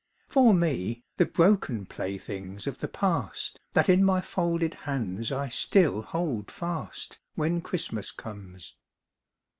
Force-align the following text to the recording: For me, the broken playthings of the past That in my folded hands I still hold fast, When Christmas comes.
For 0.27 0.51
me, 0.55 1.03
the 1.17 1.27
broken 1.27 1.85
playthings 1.85 2.65
of 2.65 2.79
the 2.79 2.87
past 2.87 3.61
That 3.73 3.87
in 3.87 4.03
my 4.03 4.19
folded 4.19 4.73
hands 4.73 5.31
I 5.31 5.47
still 5.47 6.01
hold 6.01 6.49
fast, 6.49 7.19
When 7.35 7.61
Christmas 7.61 8.09
comes. 8.09 8.73